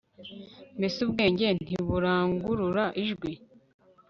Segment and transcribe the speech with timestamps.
[0.77, 3.31] mbese ubwenge ntiburangurura ijwi